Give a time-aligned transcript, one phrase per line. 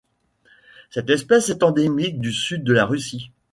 [0.89, 3.29] Cette espèce est endémique du Sud de la Russie.